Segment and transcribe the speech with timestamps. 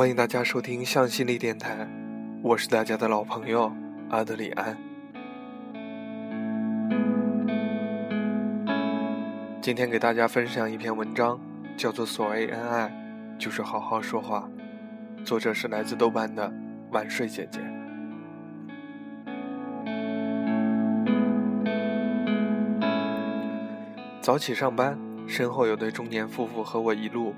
[0.00, 1.86] 欢迎大家收听向心力电台，
[2.42, 3.70] 我是大家的老朋友
[4.08, 4.74] 阿德里安。
[9.60, 11.38] 今天给大家分享一篇文章，
[11.76, 12.90] 叫做《所谓恩爱，
[13.38, 14.48] 就是好好说话》，
[15.22, 16.50] 作者是来自豆瓣的
[16.92, 17.60] 晚睡姐姐。
[24.22, 24.98] 早起上班，
[25.28, 27.34] 身后有对中年夫妇和我一路。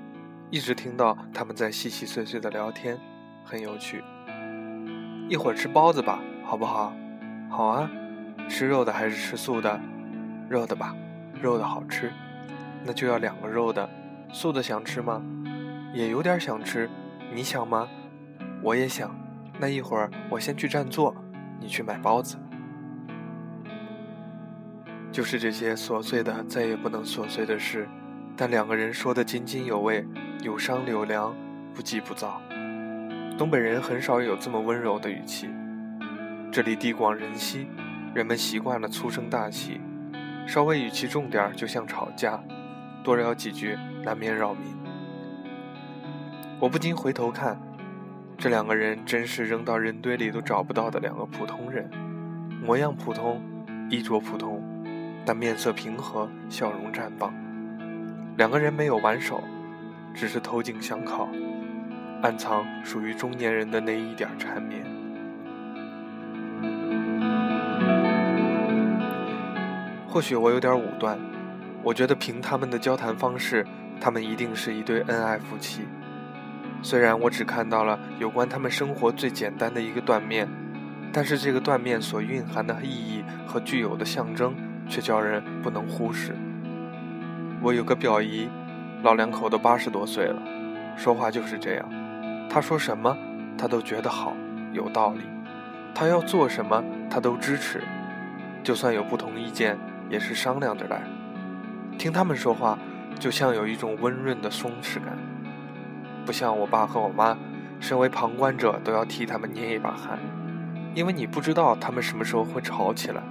[0.53, 2.95] 一直听到他们在细细碎碎的聊天，
[3.43, 4.03] 很有趣。
[5.27, 6.93] 一会儿吃包子吧，好不好？
[7.49, 7.89] 好啊。
[8.47, 9.81] 吃肉的还是吃素的？
[10.47, 10.95] 肉的吧，
[11.41, 12.13] 肉的好吃。
[12.85, 13.89] 那就要两个肉的。
[14.31, 15.23] 素的想吃吗？
[15.91, 16.87] 也有点想吃。
[17.33, 17.87] 你想吗？
[18.61, 19.09] 我也想。
[19.59, 21.15] 那一会儿我先去占座，
[21.59, 22.37] 你去买包子。
[25.11, 27.89] 就是这些琐碎的，再也不能琐碎的事，
[28.37, 30.05] 但两个人说的津津有味。
[30.43, 31.33] 有商有量，
[31.73, 32.41] 不急不躁。
[33.37, 35.49] 东北人很少有这么温柔的语气。
[36.51, 37.69] 这里地广人稀，
[38.13, 39.79] 人们习惯了粗声大气，
[40.45, 42.43] 稍微语气重点就像吵架，
[43.05, 44.63] 多聊几句难免扰民。
[46.59, 47.57] 我不禁回头看，
[48.37, 51.89] 这两个人真是扔到人堆里都找不到的两个普通人，
[52.61, 53.41] 模样普通，
[53.89, 54.61] 衣着普通，
[55.25, 57.33] 但面色平和，笑容绽放。
[58.35, 59.41] 两个人没有挽手。
[60.13, 61.27] 只是头颈相靠，
[62.21, 64.85] 暗藏属于中年人的那一点缠绵。
[70.07, 71.19] 或许我有点武断，
[71.81, 73.65] 我觉得凭他们的交谈方式，
[73.99, 75.81] 他们一定是一对恩爱夫妻。
[76.83, 80.47] 虽然我只看到了有关他们生活最简单的一个断面，
[81.11, 84.53] 但是这个断面所蕴含的意义和具有的象征，
[84.87, 86.35] 却叫人不能忽视。
[87.61, 88.47] 我有个表姨。
[89.03, 90.41] 老两口都八十多岁了，
[90.95, 91.85] 说话就是这样。
[92.49, 93.17] 他说什么，
[93.57, 94.31] 他都觉得好，
[94.71, 95.23] 有道理。
[95.93, 97.83] 他要做什么，他都支持。
[98.63, 99.77] 就算有不同意见，
[100.09, 101.01] 也是商量着来。
[101.97, 102.79] 听他们说话，
[103.19, 105.17] 就像有一种温润的松弛感，
[106.25, 107.37] 不像我爸和我妈，
[107.81, 110.17] 身为旁观者都要替他们捏一把汗，
[110.95, 113.21] 因为你不知道他们什么时候会吵起来。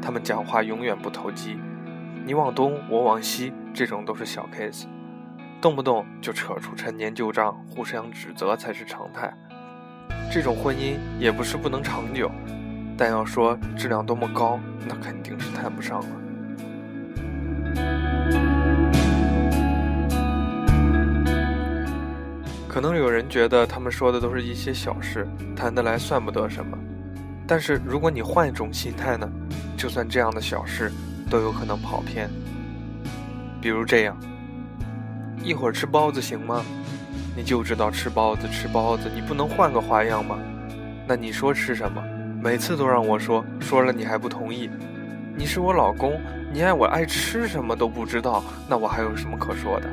[0.00, 1.58] 他们讲话永远不投机。
[2.24, 4.86] 你往东，我往西，这种都是小 case，
[5.60, 9.30] 动不动就扯出陈年旧账，互相指责才是常态。
[10.32, 12.30] 这种婚姻也不是不能长久，
[12.96, 16.06] 但要说质量多么高，那肯定是谈不上了。
[22.66, 26.78] 可能有人觉得他们说的都是一些小事，谈得来算不得什么。
[27.46, 29.30] 但是如果你换一种心态呢？
[29.76, 30.90] 就算这样的小事。
[31.28, 32.30] 都有可能跑偏，
[33.66, 34.16] 比如这样，
[35.42, 36.62] 一会儿吃包子行吗？
[37.34, 40.38] 你就知道吃包子吃包子，你不能换个花样吗？
[41.04, 42.00] 那你说吃什么？
[42.40, 44.70] 每次都让我说，说了你还不同意。
[45.36, 46.12] 你是我老公，
[46.52, 49.90] 你爱我爱吃什么都不知道，那我还有什么可说的？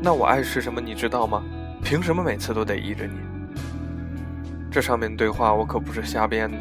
[0.00, 1.42] 那我爱吃什么你知道吗？
[1.82, 3.16] 凭什么每次都得依着你？
[4.70, 6.58] 这上面对话我可不是瞎编的，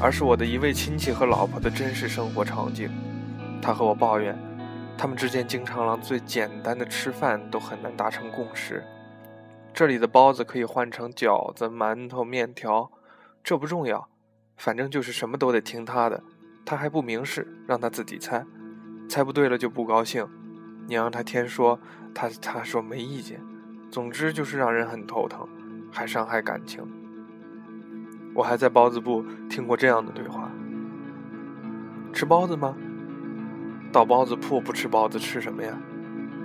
[0.00, 2.90] 而是我的一位亲戚和老婆的真实生活场景。
[3.62, 4.36] 他和我抱怨，
[4.98, 8.84] 他们之间经常让最简单的吃饭都很难达成共识。
[9.72, 12.90] 这里的包子可以换成饺子、馒头、面条，
[13.44, 14.08] 这不重要，
[14.56, 16.20] 反正就是什么都得听他的。
[16.66, 18.44] 他还不明示，让他自己猜，
[19.08, 20.28] 猜不对了就不高兴。
[20.88, 21.78] 你让他天说，
[22.12, 23.40] 他他说没意见。
[23.90, 25.48] 总之就是让人很头疼，
[25.92, 26.84] 还伤害感情。
[28.34, 30.50] 我还在包子部听过这样的对话：
[32.12, 32.76] 吃包子吗？
[33.90, 35.72] 到包子铺不吃包子吃什么呀？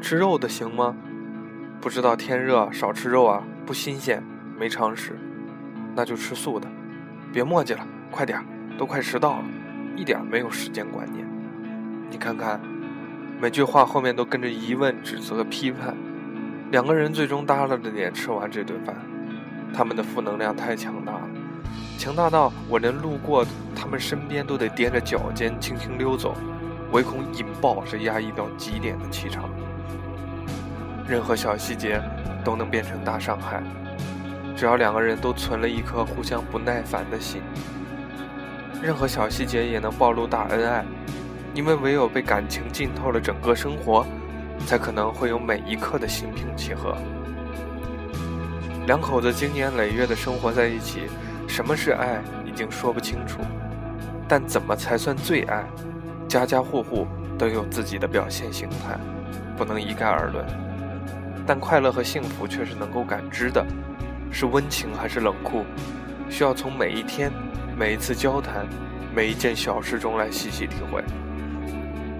[0.01, 0.95] 吃肉的行吗？
[1.81, 4.23] 不知道天热少吃肉啊，不新鲜，
[4.57, 5.17] 没常识。
[5.95, 6.67] 那就吃素的。
[7.31, 8.43] 别墨迹了，快点
[8.77, 9.45] 都快迟到了，
[9.95, 11.27] 一点没有时间观念。
[12.09, 12.59] 你看看，
[13.39, 15.95] 每句话后面都跟着疑问、指责、批判。
[16.71, 18.95] 两个人最终耷拉着脸吃完这顿饭，
[19.73, 21.27] 他们的负能量太强大了，
[21.97, 23.45] 强大到我连路过
[23.75, 26.35] 他们身边都得踮着脚尖轻轻溜走。
[26.93, 29.49] 唯恐引爆这压抑到极点的气场，
[31.07, 31.99] 任何小细节
[32.45, 33.63] 都能变成大伤害。
[34.55, 37.41] 只要两个人都存了一颗互相不耐烦的心，
[38.79, 40.85] 任何小细节也能暴露大恩爱。
[41.55, 44.05] 因为唯有被感情浸透了整个生活，
[44.65, 46.95] 才可能会有每一刻的心平气和。
[48.85, 51.01] 两口子经年累月的生活在一起，
[51.47, 53.39] 什么是爱已经说不清楚，
[54.27, 55.63] 但怎么才算最爱？
[56.33, 57.05] 家家户户
[57.37, 58.97] 都有自己的表现形态，
[59.55, 60.43] 不能一概而论。
[61.45, 63.63] 但快乐和幸福却是能够感知的，
[64.31, 65.63] 是温情还是冷酷，
[66.31, 67.31] 需要从每一天、
[67.77, 68.65] 每一次交谈、
[69.13, 71.03] 每一件小事中来细细体会。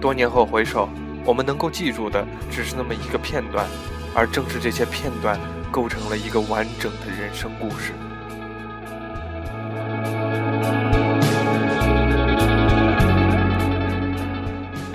[0.00, 0.88] 多年后回首，
[1.24, 3.66] 我们能够记住的只是那么一个片段，
[4.14, 5.36] 而正是这些片段
[5.72, 7.92] 构成了一个完整的人生故事。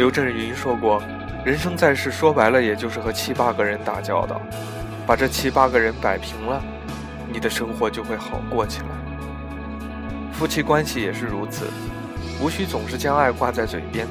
[0.09, 0.99] 刘震云说过
[1.45, 4.41] ：“人生在世，说白了，也就是和七八个人打交道。
[5.05, 6.59] 把这七八个人摆平了，
[7.31, 8.87] 你的生活就会好过起来。
[10.31, 11.67] 夫妻关系也是如此，
[12.41, 14.07] 无需总是将爱挂在嘴边，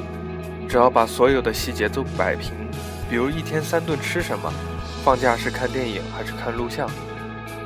[0.69, 2.53] 只要把所有的细节都摆平，
[3.11, 4.53] 比如一天三顿吃什么，
[5.03, 6.89] 放假是看电影还是看录像，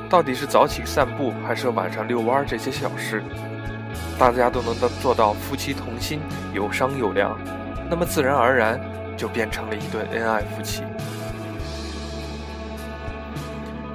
[0.09, 3.23] 到底是早起散步还是晚上遛弯，这些小事，
[4.17, 6.19] 大家都能做到夫妻同心，
[6.51, 7.37] 有商有量。”
[7.95, 8.81] 那么自然而然
[9.15, 10.81] 就变成了一对恩爱夫妻。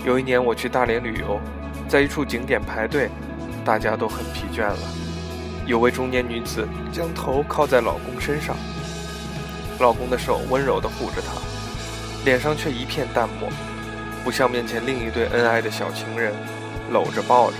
[0.06, 1.40] 有一年我去大连旅游，
[1.88, 3.10] 在一处景点排队，
[3.64, 4.78] 大家都很疲倦了。
[5.66, 8.54] 有位中年女子将头靠在老公身上，
[9.80, 11.32] 老公的手温柔地护着她，
[12.24, 13.50] 脸上却一片淡漠，
[14.22, 16.32] 不像面前另一对恩爱的小情人，
[16.92, 17.56] 搂着抱着，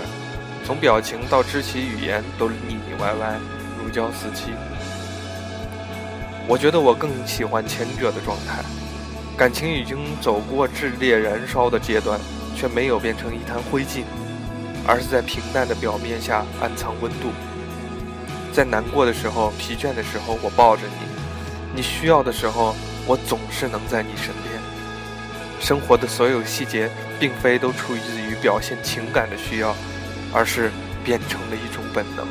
[0.63, 3.35] 从表情到肢体语言都腻腻歪歪，
[3.77, 4.53] 如胶似漆。
[6.49, 8.63] 我觉得我更喜欢前者的状态，
[9.37, 12.19] 感情已经走过炽烈燃烧的阶段，
[12.55, 14.01] 却没有变成一滩灰烬，
[14.83, 17.29] 而是在平淡的表面下暗藏温度。
[18.51, 21.05] 在难过的时候、疲倦的时候，我抱着你；
[21.75, 22.75] 你需要的时候，
[23.05, 24.59] 我总是能在你身边。
[25.59, 29.75] 生活的所有细节，并非都出自于表现情感的需要，
[30.33, 30.71] 而是
[31.03, 32.27] 变成了一种本能。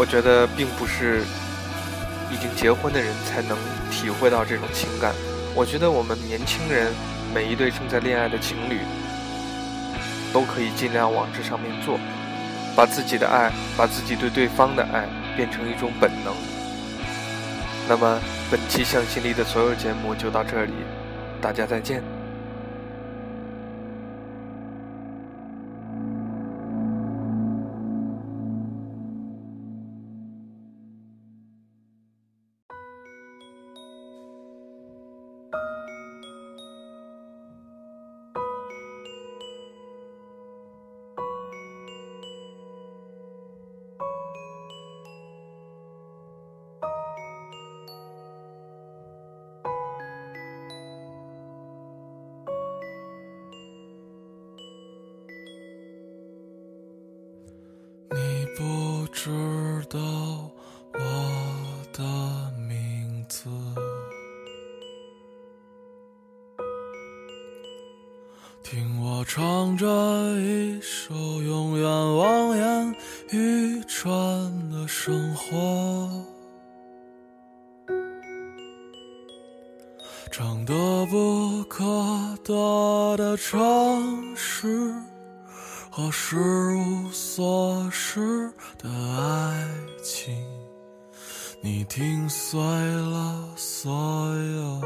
[0.00, 1.20] 我觉得并不是
[2.32, 3.58] 已经结婚的人才能
[3.90, 5.12] 体会到这种情感。
[5.54, 6.90] 我觉得我们年轻人，
[7.34, 8.78] 每一对正在恋爱的情侣，
[10.32, 12.00] 都可以尽量往这上面做，
[12.74, 15.06] 把自己的爱，把自己对对方的爱
[15.36, 16.32] 变成一种本能。
[17.86, 18.18] 那么
[18.50, 20.72] 本期向心力的所有节目就到这里，
[21.42, 22.19] 大家再见。
[59.22, 59.28] 知
[59.90, 60.00] 道
[60.94, 61.00] 我
[61.92, 62.02] 的
[62.56, 63.50] 名字，
[68.62, 69.86] 听我唱着
[70.38, 71.86] 一首永远
[72.16, 72.96] 望眼
[73.30, 74.10] 欲穿
[74.70, 76.24] 的生活，
[80.32, 80.72] 唱得
[81.10, 81.84] 不可
[82.42, 84.94] 得的城市。
[86.00, 89.68] 和失无所失的爱
[90.02, 90.34] 情，
[91.60, 94.80] 你听碎了所有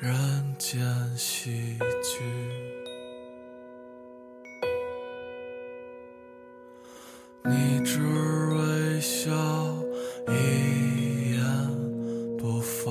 [0.00, 0.80] 人间
[1.18, 2.24] 喜剧，
[7.44, 8.00] 你只
[8.54, 9.30] 微笑
[10.28, 12.90] 一言不发，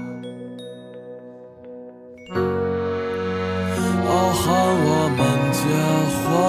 [6.31, 6.39] 婚，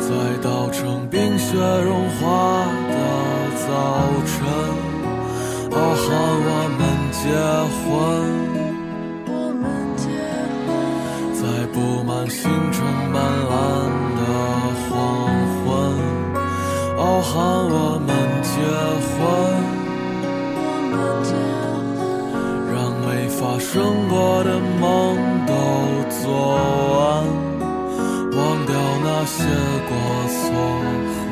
[0.00, 0.08] 在
[0.42, 2.94] 稻城冰雪融化的
[3.66, 3.68] 早
[4.24, 4.34] 晨。
[5.76, 6.08] 哦，喊
[6.46, 7.22] 我们结
[7.82, 7.84] 婚，
[11.34, 11.42] 在
[11.72, 12.42] 布满星
[12.72, 12.76] 辰
[13.12, 13.16] 斑
[13.50, 13.52] 斓
[14.16, 14.22] 的
[14.88, 14.90] 黄
[15.60, 15.64] 昏。
[16.96, 17.32] 哦，喊
[17.68, 18.08] 我们
[18.42, 18.54] 结
[19.10, 19.14] 婚。
[22.72, 23.72] 让没发生
[24.08, 24.48] 过的
[24.80, 24.82] 梦
[29.24, 29.42] 有些
[29.88, 31.23] 过错。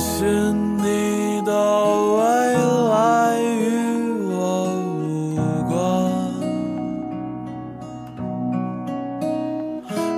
[0.00, 0.26] 信
[0.78, 1.52] 你的
[2.16, 2.20] 未
[2.90, 2.92] 来
[3.42, 3.44] 与
[4.32, 4.34] 我
[4.98, 5.36] 无
[5.68, 5.72] 关。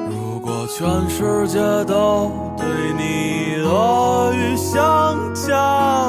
[0.09, 0.49] 如果。
[0.75, 2.65] 全世界都对
[2.97, 4.73] 你恶语相
[5.35, 5.55] 加，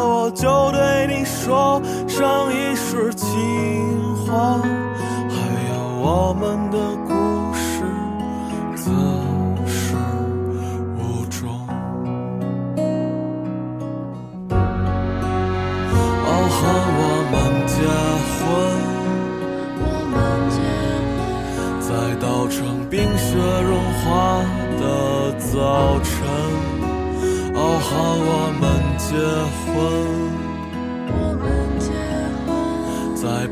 [0.05, 3.27] 我就对你说上一世情
[4.25, 4.61] 话。
[5.29, 5.35] 还
[5.69, 7.11] 有我们的故
[7.53, 7.83] 事，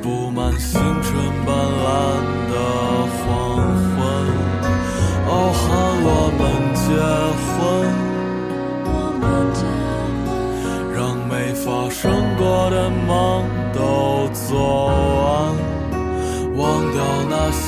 [0.01, 1.13] 布满星辰
[1.45, 1.87] 斑斓
[2.49, 2.53] 的
[3.17, 3.23] 黄
[3.93, 3.99] 昏，
[5.27, 5.61] 哦，喊
[6.03, 6.07] 我
[6.39, 6.41] 们
[6.73, 6.83] 结
[7.45, 7.51] 婚。
[10.93, 12.01] 让没发生
[12.37, 12.41] 过
[12.71, 13.09] 的梦
[13.73, 13.77] 都
[14.33, 14.49] 做
[15.21, 15.29] 完，
[16.57, 16.59] 忘
[16.91, 16.97] 掉
[17.29, 17.63] 那些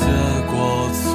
[0.50, 0.54] 过
[0.94, 1.12] 错。